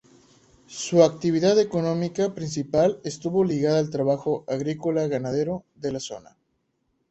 Su 0.65 1.03
actividad 1.03 1.59
económica 1.59 2.33
principal 2.33 2.99
estuvo 3.03 3.43
ligada 3.43 3.77
al 3.77 3.91
trabajo 3.91 4.43
agrícola-ganadero 4.47 5.63
de 5.75 5.91
la 5.91 5.99
zona. 5.99 6.39